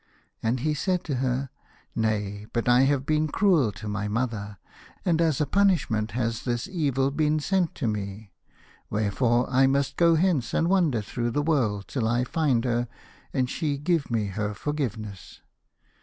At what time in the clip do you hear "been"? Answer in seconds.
3.05-3.27, 7.11-7.39